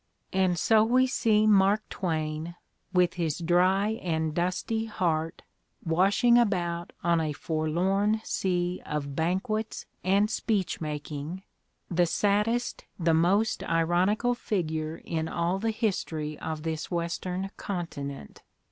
And 0.33 0.57
so 0.57 0.83
we 0.83 1.05
see 1.05 1.45
Mark 1.45 1.87
Twain, 1.87 2.55
with 2.91 3.13
his 3.21 3.37
"dry 3.37 3.99
and 4.01 4.33
dusty 4.33 4.87
'"^ 4.87 4.89
heart, 4.89 5.43
"washing 5.85 6.39
about 6.39 6.91
on 7.03 7.21
a 7.21 7.33
forlorn 7.33 8.19
sea 8.23 8.81
of 8.83 9.15
banquets 9.15 9.85
and 10.03 10.27
speech 10.31 10.81
making," 10.81 11.43
the 11.87 12.07
saddest, 12.07 12.85
the 12.97 13.13
most 13.13 13.63
ironical 13.63 14.33
figure 14.33 14.97
in 15.05 15.27
all 15.27 15.59
the 15.59 15.69
history 15.69 16.35
of 16.39 16.63
this 16.63 16.89
Western 16.89 17.51
continent. 17.57 18.41